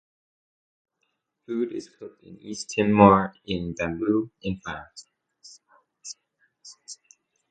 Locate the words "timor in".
2.73-3.75